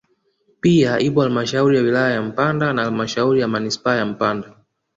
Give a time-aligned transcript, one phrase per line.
[0.61, 4.55] Pia ipo halmashauri ya wilaya ya Mpanda na halmashauri ya manispaa ya Mpanda